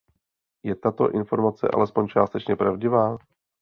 [0.63, 3.17] Je tato informace alespoň částečně pravdivá?